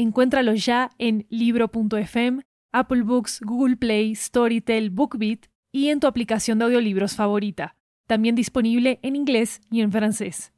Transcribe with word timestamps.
Encuéntralo 0.00 0.54
ya 0.54 0.88
en 0.98 1.26
libro.fm, 1.28 2.40
Apple 2.72 3.02
Books, 3.02 3.38
Google 3.42 3.76
Play, 3.76 4.14
Storytel, 4.14 4.88
BookBeat 4.88 5.40
y 5.72 5.88
en 5.88 6.00
tu 6.00 6.06
aplicación 6.06 6.58
de 6.58 6.64
audiolibros 6.64 7.16
favorita. 7.16 7.76
También 8.06 8.34
disponible 8.34 8.98
en 9.02 9.14
inglés 9.14 9.60
y 9.70 9.82
en 9.82 9.92
francés. 9.92 10.52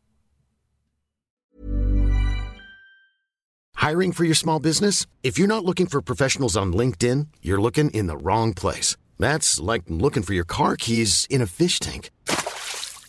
Hiring 3.75 4.13
for 4.13 4.25
your 4.25 4.37
small 4.37 4.61
business? 4.61 5.07
If 5.25 5.41
you're 5.41 5.49
not 5.49 5.65
looking 5.65 5.89
for 5.89 6.01
professionals 6.01 6.57
on 6.57 6.73
LinkedIn, 6.73 7.27
you're 7.43 7.61
looking 7.61 7.91
in 7.91 8.07
the 8.07 8.17
wrong 8.17 8.55
place. 8.55 8.97
That's 9.19 9.59
like 9.59 9.83
looking 9.89 10.23
for 10.23 10.35
your 10.35 10.47
car 10.47 10.77
keys 10.77 11.27
in 11.29 11.43
a 11.43 11.47
fish 11.47 11.81
tank. 11.81 12.11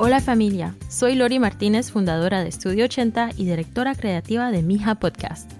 Hola 0.00 0.20
familia, 0.20 0.76
soy 0.88 1.16
Lori 1.16 1.40
Martínez, 1.40 1.90
fundadora 1.90 2.40
de 2.40 2.48
Estudio 2.48 2.84
80 2.84 3.30
y 3.36 3.46
directora 3.46 3.96
creativa 3.96 4.52
de 4.52 4.62
Mija 4.62 4.94
Podcast. 4.94 5.50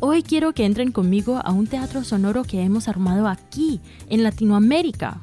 Hoy 0.00 0.22
quiero 0.22 0.52
que 0.52 0.66
entren 0.66 0.92
conmigo 0.92 1.40
a 1.42 1.50
un 1.52 1.66
teatro 1.66 2.04
sonoro 2.04 2.44
que 2.44 2.60
hemos 2.60 2.88
armado 2.88 3.26
aquí, 3.26 3.80
en 4.10 4.22
Latinoamérica. 4.22 5.22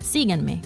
Síganme. 0.00 0.60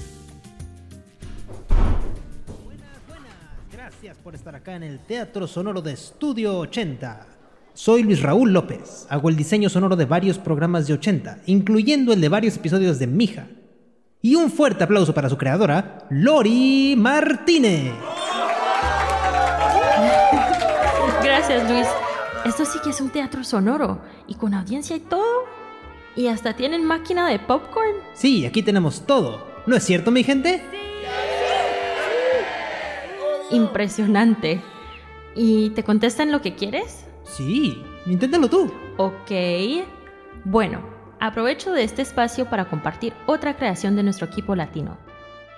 Gracias 3.71 4.17
por 4.25 4.35
estar 4.35 4.55
acá 4.55 4.75
en 4.75 4.85
el 4.85 5.01
Teatro 5.01 5.47
Sonoro 5.47 5.83
de 5.83 5.93
Estudio 5.93 6.61
80. 6.61 7.27
Soy 7.75 8.05
Luis 8.05 8.23
Raúl 8.23 8.55
López. 8.55 9.07
Hago 9.11 9.29
el 9.29 9.37
diseño 9.37 9.69
sonoro 9.69 9.97
de 9.97 10.07
varios 10.07 10.39
programas 10.39 10.87
de 10.87 10.95
80, 10.95 11.41
incluyendo 11.45 12.15
el 12.15 12.23
de 12.23 12.31
varios 12.31 12.57
episodios 12.57 12.99
de 12.99 13.07
Mija. 13.07 13.49
Y 14.25 14.37
un 14.37 14.51
fuerte 14.51 14.83
aplauso 14.83 15.13
para 15.13 15.29
su 15.29 15.37
creadora, 15.37 16.07
Lori 16.09 16.95
Martínez. 16.97 17.93
Gracias 21.23 21.71
Luis. 21.71 21.87
Esto 22.47 22.65
sí 22.65 22.79
que 22.83 22.89
es 22.89 23.03
un 23.03 23.11
teatro 23.11 23.45
sonoro 23.45 24.01
y 24.27 24.37
con 24.37 24.55
audiencia 24.55 24.97
y 24.97 25.01
todo. 25.01 25.45
Y 26.17 26.29
hasta 26.29 26.57
tienen 26.57 26.87
máquina 26.87 27.29
de 27.29 27.39
popcorn. 27.39 27.97
Sí, 28.15 28.47
aquí 28.47 28.63
tenemos 28.63 29.05
todo. 29.05 29.47
¿No 29.67 29.77
es 29.77 29.85
cierto, 29.85 30.11
mi 30.11 30.25
gente? 30.25 30.63
Impresionante. 33.51 34.63
¿Y 35.35 35.69
te 35.75 35.85
contestan 35.85 36.33
lo 36.33 36.41
que 36.41 36.55
quieres? 36.55 37.05
Sí, 37.25 37.85
inténtalo 38.07 38.49
tú. 38.49 38.73
Ok. 38.97 39.31
Bueno, 40.47 40.94
aprovecho 41.27 41.73
de 41.73 41.85
este 41.85 42.03
espacio 42.03 42.51
para 42.51 42.67
compartir 42.67 43.15
otra 43.27 43.57
creación 43.57 43.97
de 43.97 44.03
nuestro 44.03 44.27
equipo 44.27 44.55
latino. 44.55 44.99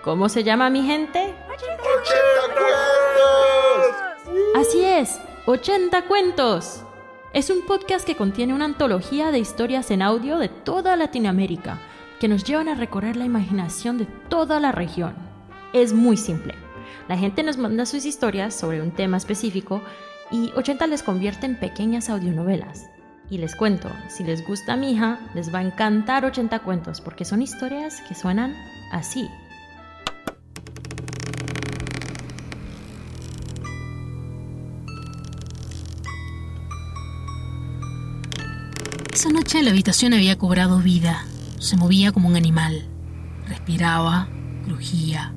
¿Cómo 0.03 0.29
se 0.29 0.45
llama 0.45 0.71
mi 0.71 0.83
gente? 0.83 1.35
80 1.49 1.83
cuentos. 2.55 3.97
Así 4.55 4.85
es, 4.85 5.21
80 5.47 6.03
cuentos. 6.03 6.83
Es 7.33 7.51
un 7.51 7.67
podcast 7.67 8.07
que 8.07 8.15
contiene 8.15 8.55
una 8.55 8.65
antología 8.65 9.33
de 9.33 9.41
historias 9.41 9.91
en 9.91 10.03
audio 10.03 10.39
de 10.39 10.49
toda 10.49 10.97
Latinoamérica 10.97 11.81
que 12.21 12.29
nos 12.29 12.45
llevan 12.45 12.69
a 12.69 12.77
recorrer 12.77 13.17
la 13.17 13.25
imaginación 13.25 13.99
de 13.99 14.07
toda 14.29 14.61
la 14.61 14.71
región. 14.71 15.15
Es 15.73 15.93
muy 15.93 16.17
simple. 16.17 16.55
La 17.09 17.19
gente 17.19 17.43
nos 17.43 17.59
manda 17.59 17.87
sus 17.87 18.05
historias 18.05 18.55
sobre 18.55 18.81
un 18.81 18.93
tema 18.93 19.17
específico 19.17 19.83
y 20.31 20.53
80 20.55 20.87
les 20.87 21.03
convierte 21.03 21.47
en 21.47 21.59
pequeñas 21.59 22.09
audionovelas. 22.09 22.87
Y 23.29 23.39
les 23.39 23.57
cuento, 23.57 23.91
si 24.09 24.23
les 24.23 24.47
gusta 24.47 24.77
mi 24.77 24.93
hija, 24.93 25.19
les 25.35 25.53
va 25.53 25.59
a 25.59 25.63
encantar 25.63 26.25
80 26.25 26.61
cuentos 26.61 27.01
porque 27.01 27.25
son 27.25 27.43
historias 27.43 28.01
que 28.09 28.15
suenan 28.15 28.55
así. 28.93 29.29
Esa 39.13 39.31
noche 39.31 39.63
la 39.63 39.71
habitación 39.71 40.13
había 40.13 40.39
cobrado 40.39 40.79
vida. 40.79 41.25
Se 41.59 41.77
movía 41.77 42.13
como 42.13 42.29
un 42.29 42.37
animal. 42.37 42.87
Respiraba, 43.49 44.29
crujía. 44.65 45.33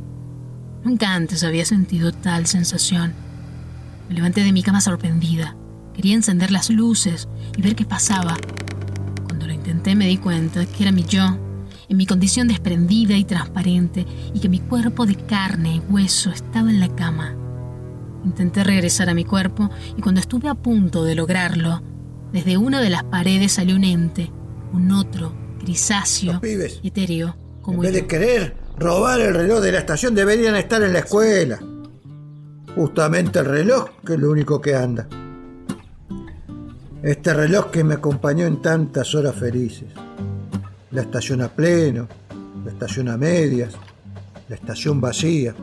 Nunca 0.83 1.13
antes 1.13 1.44
había 1.44 1.66
sentido 1.66 2.11
tal 2.11 2.45
sensación. 2.45 3.13
Me 4.07 4.16
levanté 4.16 4.44
de 4.44 4.51
mi 4.51 4.63
cama 4.63 4.81
sorprendida. 4.81 5.55
Quería 5.99 6.15
encender 6.15 6.49
las 6.49 6.69
luces 6.69 7.27
y 7.57 7.61
ver 7.61 7.75
qué 7.75 7.83
pasaba. 7.83 8.37
Cuando 9.25 9.47
lo 9.47 9.51
intenté 9.51 9.95
me 9.95 10.07
di 10.07 10.15
cuenta 10.15 10.65
que 10.65 10.83
era 10.83 10.93
mi 10.93 11.03
yo, 11.03 11.37
en 11.89 11.97
mi 11.97 12.05
condición 12.05 12.47
desprendida 12.47 13.17
y 13.17 13.25
transparente, 13.25 14.05
y 14.33 14.39
que 14.39 14.47
mi 14.47 14.59
cuerpo 14.61 15.05
de 15.05 15.15
carne 15.15 15.75
y 15.75 15.79
hueso 15.91 16.29
estaba 16.29 16.69
en 16.69 16.79
la 16.79 16.87
cama. 16.95 17.35
Intenté 18.23 18.63
regresar 18.63 19.09
a 19.09 19.13
mi 19.13 19.25
cuerpo 19.25 19.69
y 19.97 20.01
cuando 20.01 20.21
estuve 20.21 20.47
a 20.47 20.55
punto 20.55 21.03
de 21.03 21.15
lograrlo, 21.15 21.83
desde 22.31 22.55
una 22.55 22.79
de 22.79 22.91
las 22.91 23.03
paredes 23.03 23.51
salió 23.51 23.75
un 23.75 23.83
ente, 23.83 24.31
un 24.71 24.93
otro, 24.93 25.33
grisáceo, 25.61 26.39
pibes. 26.39 26.79
etéreo, 26.81 27.35
como 27.61 27.83
En 27.83 27.91
vez 27.91 27.91
yo. 27.91 28.01
de 28.03 28.07
querer 28.07 28.55
robar 28.77 29.19
el 29.19 29.33
reloj 29.33 29.59
de 29.59 29.73
la 29.73 29.79
estación, 29.79 30.16
deberían 30.16 30.55
estar 30.55 30.81
en 30.81 30.93
la 30.93 30.99
escuela. 30.99 31.59
Justamente 32.73 33.39
el 33.39 33.45
reloj, 33.47 33.89
que 34.05 34.13
es 34.13 34.19
lo 34.21 34.31
único 34.31 34.61
que 34.61 34.75
anda. 34.77 35.09
Este 37.03 37.33
reloj 37.33 37.71
que 37.71 37.85
me 37.85 37.93
acompañó 37.93 38.45
en 38.45 38.61
tantas 38.61 39.15
horas 39.15 39.33
felices. 39.33 39.87
La 40.91 41.01
estación 41.01 41.41
a 41.41 41.47
pleno, 41.47 42.09
la 42.65 42.71
estación 42.71 43.07
a 43.07 43.15
medias, 43.15 43.73
la 44.49 44.55
estación 44.55 44.99
vacía. 44.99 45.55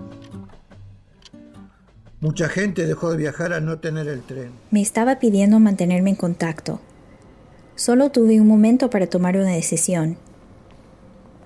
Mucha 2.20 2.48
gente 2.48 2.86
dejó 2.86 3.10
de 3.10 3.18
viajar 3.18 3.52
al 3.52 3.66
no 3.66 3.78
tener 3.80 4.08
el 4.08 4.22
tren. 4.22 4.52
Me 4.70 4.80
estaba 4.80 5.18
pidiendo 5.18 5.60
mantenerme 5.60 6.08
en 6.08 6.16
contacto. 6.16 6.80
Solo 7.74 8.10
tuve 8.10 8.40
un 8.40 8.48
momento 8.48 8.88
para 8.88 9.06
tomar 9.06 9.36
una 9.36 9.52
decisión. 9.52 10.16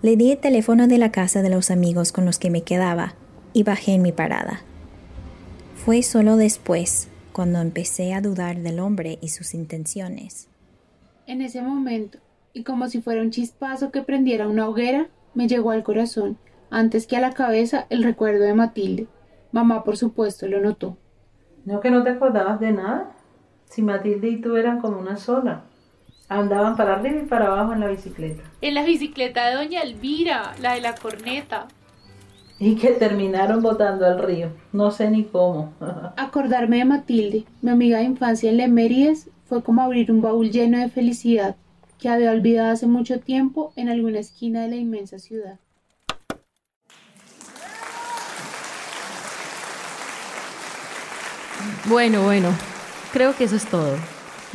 Le 0.02 0.16
di 0.16 0.30
el 0.30 0.38
teléfono 0.38 0.86
de 0.86 0.98
la 0.98 1.10
casa 1.10 1.42
de 1.42 1.50
los 1.50 1.72
amigos 1.72 2.12
con 2.12 2.24
los 2.24 2.38
que 2.38 2.50
me 2.50 2.62
quedaba 2.62 3.14
y 3.52 3.64
bajé 3.64 3.94
en 3.94 4.02
mi 4.02 4.12
parada. 4.12 4.60
Fue 5.84 6.04
solo 6.04 6.36
después 6.36 7.09
cuando 7.32 7.60
empecé 7.60 8.14
a 8.14 8.20
dudar 8.20 8.58
del 8.58 8.80
hombre 8.80 9.18
y 9.20 9.28
sus 9.28 9.54
intenciones. 9.54 10.48
En 11.26 11.42
ese 11.42 11.62
momento, 11.62 12.18
y 12.52 12.64
como 12.64 12.88
si 12.88 13.00
fuera 13.00 13.22
un 13.22 13.30
chispazo 13.30 13.90
que 13.90 14.02
prendiera 14.02 14.48
una 14.48 14.68
hoguera, 14.68 15.08
me 15.34 15.48
llegó 15.48 15.70
al 15.70 15.82
corazón, 15.82 16.38
antes 16.70 17.06
que 17.06 17.16
a 17.16 17.20
la 17.20 17.32
cabeza, 17.32 17.86
el 17.90 18.02
recuerdo 18.02 18.44
de 18.44 18.54
Matilde. 18.54 19.08
Mamá, 19.52 19.84
por 19.84 19.96
supuesto, 19.96 20.46
lo 20.46 20.60
notó. 20.60 20.96
¿No 21.64 21.80
que 21.80 21.90
no 21.90 22.02
te 22.02 22.10
acordabas 22.10 22.60
de 22.60 22.72
nada? 22.72 23.12
Si 23.64 23.82
Matilde 23.82 24.28
y 24.28 24.40
tú 24.40 24.56
eran 24.56 24.80
como 24.80 24.98
una 24.98 25.16
sola. 25.16 25.64
Andaban 26.28 26.76
para 26.76 26.94
arriba 26.94 27.22
y 27.22 27.26
para 27.26 27.46
abajo 27.46 27.72
en 27.72 27.80
la 27.80 27.88
bicicleta. 27.88 28.42
En 28.60 28.74
la 28.74 28.84
bicicleta 28.84 29.48
de 29.48 29.56
Doña 29.56 29.82
Elvira, 29.82 30.54
la 30.60 30.74
de 30.74 30.80
la 30.80 30.94
corneta. 30.94 31.66
Y 32.60 32.76
que 32.76 32.90
terminaron 32.90 33.62
botando 33.62 34.04
al 34.04 34.22
río. 34.22 34.52
No 34.72 34.90
sé 34.90 35.10
ni 35.10 35.24
cómo. 35.24 35.72
Acordarme 36.16 36.76
de 36.76 36.84
Matilde, 36.84 37.44
mi 37.62 37.70
amiga 37.70 37.98
de 37.98 38.04
infancia 38.04 38.50
en 38.50 38.58
Lemérides, 38.58 39.30
fue 39.46 39.62
como 39.62 39.80
abrir 39.80 40.12
un 40.12 40.20
baúl 40.20 40.50
lleno 40.50 40.78
de 40.78 40.90
felicidad 40.90 41.56
que 41.98 42.10
había 42.10 42.30
olvidado 42.30 42.70
hace 42.70 42.86
mucho 42.86 43.18
tiempo 43.18 43.72
en 43.76 43.88
alguna 43.88 44.18
esquina 44.18 44.62
de 44.62 44.68
la 44.68 44.76
inmensa 44.76 45.18
ciudad. 45.18 45.58
Bueno, 51.86 52.22
bueno, 52.22 52.50
creo 53.12 53.34
que 53.34 53.44
eso 53.44 53.56
es 53.56 53.66
todo. 53.66 53.96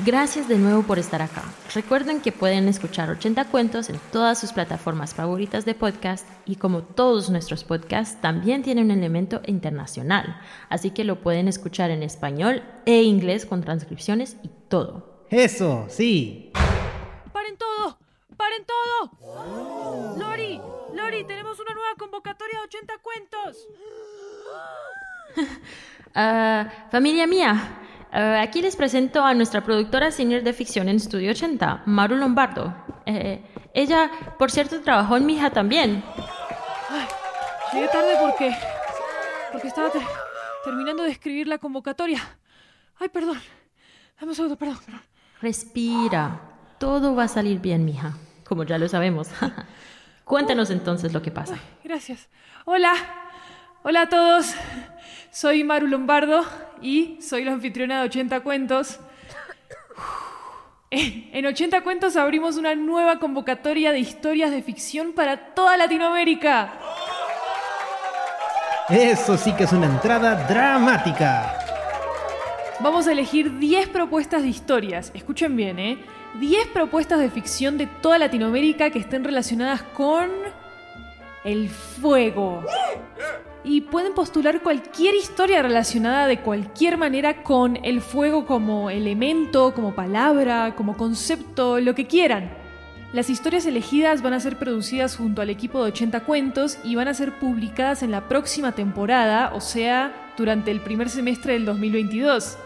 Gracias 0.04 0.50
de 0.50 0.58
nuevo 0.58 0.84
por 0.84 1.00
estar 1.00 1.22
acá. 1.22 1.44
Recuerden 1.74 2.20
que 2.20 2.34
pueden 2.34 2.68
escuchar 2.68 3.10
80 3.10 3.46
cuentos 3.46 3.90
en 3.90 3.98
todas 4.12 4.38
sus 4.38 4.52
plataformas 4.52 5.14
favoritas 5.14 5.64
de 5.64 5.74
podcast 5.74 6.28
y 6.46 6.58
como 6.58 6.84
todos 6.84 7.30
nuestros 7.30 7.64
podcasts 7.64 8.20
también 8.20 8.62
tienen 8.62 8.86
un 8.86 8.92
elemento 8.92 9.42
internacional, 9.46 10.42
así 10.68 10.92
que 10.92 11.06
lo 11.06 11.22
pueden 11.22 11.48
escuchar 11.48 11.92
en 11.92 12.04
español 12.04 12.62
e 12.86 13.04
inglés 13.04 13.46
con 13.46 13.62
transcripciones 13.62 14.36
y 14.44 14.50
todo. 14.68 15.24
Eso, 15.30 15.86
sí. 15.88 16.52
¡Paren 17.32 17.58
todo! 17.58 17.98
¡Paren 18.36 18.66
todo! 18.66 20.18
Lori, 20.18 20.60
Lori, 20.94 21.24
tenemos 21.24 21.58
una 21.58 21.74
nueva 21.74 21.96
convocatoria 21.98 22.60
de 22.60 22.66
80 22.66 22.94
cuentos. 23.02 23.68
Ah, 26.18 26.88
familia 26.92 27.28
mía, 27.28 27.78
ah, 28.16 28.42
aquí 28.42 28.62
les 28.62 28.76
presento 28.76 29.24
a 29.24 29.34
nuestra 29.34 29.62
productora 29.64 30.10
senior 30.12 30.42
de 30.44 30.54
ficción 30.54 30.90
en 30.90 30.96
Estudio 30.98 31.32
80, 31.32 31.84
Maru 31.86 32.16
Lombardo. 32.16 32.74
Eh, 33.06 33.42
ella, 33.74 34.10
por 34.40 34.50
cierto, 34.52 34.82
trabajó 34.82 35.18
en 35.18 35.26
mi 35.26 35.36
hija 35.36 35.50
también. 35.52 36.04
Ay, 36.90 37.06
llegué 37.74 37.88
tarde 37.90 38.16
porque. 38.20 38.52
porque 39.52 39.68
estaba 39.68 39.90
te- 39.92 40.00
terminando 40.64 41.04
de 41.04 41.12
escribir 41.12 41.48
la 41.48 41.58
convocatoria. 41.58 42.22
Ay, 43.00 43.10
perdón. 43.10 43.40
Dame 44.20 44.30
un 44.32 44.36
segundo, 44.36 44.56
perdón, 44.58 44.80
perdón. 44.86 45.02
Respira. 45.42 46.40
Todo 46.80 47.16
va 47.16 47.24
a 47.24 47.28
salir 47.28 47.60
bien, 47.60 47.86
mija. 47.86 48.14
Como 48.48 48.64
ya 48.64 48.78
lo 48.78 48.88
sabemos. 48.88 49.30
Cuéntanos 50.24 50.70
entonces 50.72 51.14
lo 51.14 51.22
que 51.22 51.32
pasa. 51.32 51.58
Gracias. 51.84 52.30
Hola. 52.66 52.94
Hola 53.84 54.02
a 54.04 54.10
todos. 54.10 54.56
Soy 55.36 55.66
Maru 55.66 55.88
Lombardo 55.88 56.46
y 56.82 57.18
soy 57.22 57.44
la 57.44 57.52
anfitriona 57.52 58.00
de 58.00 58.06
80 58.06 58.40
Cuentos. 58.40 59.02
En 60.90 61.46
80 61.46 61.82
Cuentos 61.82 62.16
abrimos 62.16 62.56
una 62.56 62.74
nueva 62.74 63.20
convocatoria 63.20 63.92
de 63.92 64.00
historias 64.00 64.50
de 64.50 64.62
ficción 64.62 65.12
para 65.12 65.54
toda 65.54 65.76
Latinoamérica. 65.76 66.72
Eso 68.88 69.38
sí 69.38 69.52
que 69.52 69.66
es 69.66 69.74
una 69.74 69.88
entrada 69.88 70.48
dramática. 70.48 71.54
Vamos 72.80 73.06
a 73.06 73.12
elegir 73.12 73.60
10 73.60 73.90
propuestas 73.90 74.42
de 74.42 74.48
historias. 74.48 75.12
Escuchen 75.14 75.54
bien, 75.58 75.80
¿eh? 75.80 75.98
10 76.40 76.68
propuestas 76.68 77.20
de 77.20 77.30
ficción 77.30 77.78
de 77.78 77.88
toda 77.88 78.20
Latinoamérica 78.20 78.90
que 78.90 79.00
estén 79.00 79.26
relacionadas 79.26 79.84
con 79.84 80.32
el 81.44 81.68
fuego. 81.70 82.64
Y 83.66 83.82
pueden 83.82 84.14
postular 84.14 84.62
cualquier 84.62 85.16
historia 85.16 85.64
relacionada 85.64 86.28
de 86.28 86.40
cualquier 86.40 86.98
manera 86.98 87.42
con 87.42 87.80
el 87.84 88.00
fuego 88.00 88.46
como 88.46 88.92
elemento, 88.92 89.74
como 89.74 89.96
palabra, 89.96 90.76
como 90.76 90.96
concepto, 90.96 91.80
lo 91.80 91.96
que 91.96 92.06
quieran. 92.06 92.52
Las 93.12 93.30
historias 93.32 93.66
elegidas 93.66 94.22
van 94.22 94.34
a 94.34 94.40
ser 94.40 94.60
producidas 94.60 95.16
junto 95.16 95.42
al 95.42 95.50
equipo 95.50 95.80
de 95.80 95.92
80 95.92 96.20
cuentos 96.26 96.78
y 96.84 96.94
van 96.96 97.08
a 97.08 97.14
ser 97.16 97.40
publicadas 97.40 98.04
en 98.04 98.12
la 98.12 98.28
próxima 98.28 98.74
temporada, 98.74 99.52
o 99.56 99.62
sea, 99.62 100.32
durante 100.38 100.70
el 100.70 100.82
primer 100.82 101.10
semestre 101.10 101.54
del 101.54 101.66
2022. 101.66 102.60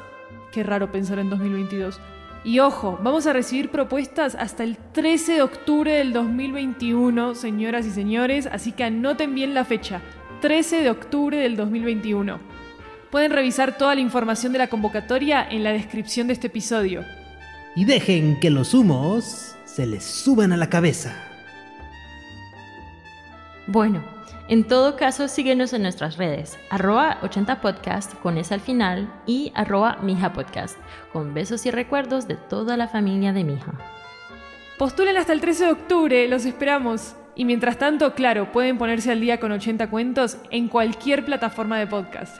Qué 0.52 0.64
raro 0.64 0.92
pensar 0.92 1.20
en 1.20 1.30
2022. 1.30 2.00
Y 2.44 2.60
ojo, 2.60 2.98
vamos 3.04 3.28
a 3.28 3.34
recibir 3.34 3.70
propuestas 3.70 4.36
hasta 4.36 4.64
el 4.64 4.78
13 4.78 5.34
de 5.34 5.42
octubre 5.44 5.94
del 5.94 6.14
2021, 6.14 7.36
señoras 7.36 7.86
y 7.86 7.92
señores, 7.92 8.48
así 8.52 8.72
que 8.72 8.86
anoten 8.86 9.36
bien 9.36 9.54
la 9.54 9.66
fecha, 9.66 10.02
13 10.42 10.84
de 10.84 10.90
octubre 10.90 11.38
del 11.38 11.56
2021. 11.58 12.40
Pueden 13.12 13.32
revisar 13.32 13.78
toda 13.78 13.96
la 13.96 14.02
información 14.02 14.54
de 14.54 14.60
la 14.60 14.68
convocatoria 14.68 15.46
en 15.50 15.64
la 15.64 15.72
descripción 15.72 16.28
de 16.28 16.34
este 16.34 16.48
episodio. 16.48 17.04
Y 17.76 17.86
dejen 17.86 18.40
que 18.40 18.50
los 18.50 18.74
humos 18.74 19.56
se 19.66 19.86
les 19.86 20.04
suban 20.04 20.54
a 20.54 20.58
la 20.58 20.70
cabeza. 20.70 21.14
Bueno, 23.68 24.04
en 24.48 24.64
todo 24.64 24.96
caso, 24.96 25.28
síguenos 25.28 25.74
en 25.74 25.84
nuestras 25.84 26.18
redes, 26.18 26.58
arroba 26.70 27.20
80podcast 27.22 28.20
con 28.20 28.38
S 28.38 28.54
al 28.54 28.62
final 28.62 29.14
y 29.28 29.52
arroba 29.56 29.98
Mija 30.02 30.34
Podcast, 30.34 30.78
con 31.14 31.34
besos 31.34 31.66
y 31.66 31.72
recuerdos 31.72 32.28
de 32.28 32.36
toda 32.36 32.78
la 32.78 32.88
familia 32.88 33.34
de 33.34 33.44
Mija. 33.44 33.74
Postulen 34.78 35.18
hasta 35.18 35.34
el 35.34 35.42
13 35.42 35.66
de 35.66 35.72
octubre, 35.72 36.28
los 36.30 36.46
esperamos. 36.46 37.16
Y 37.40 37.46
mientras 37.46 37.78
tanto, 37.78 38.16
claro, 38.16 38.52
pueden 38.52 38.78
ponerse 38.78 39.14
al 39.14 39.22
día 39.22 39.40
con 39.40 39.54
80 39.54 39.90
cuentos 39.90 40.36
en 40.52 40.68
cualquier 40.68 41.24
plataforma 41.24 41.80
de 41.80 41.88
podcast. 41.88 42.36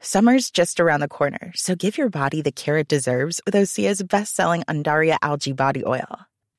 Summer's 0.00 0.50
just 0.50 0.78
around 0.78 1.00
the 1.00 1.08
corner, 1.08 1.50
so 1.56 1.74
give 1.74 1.96
your 1.96 2.10
body 2.10 2.42
the 2.42 2.52
care 2.52 2.76
it 2.76 2.88
deserves 2.88 3.40
with 3.46 3.54
Osea's 3.54 4.02
best-selling 4.02 4.62
Undaria 4.68 5.16
algae 5.22 5.52
body 5.52 5.82
oil. 5.86 6.26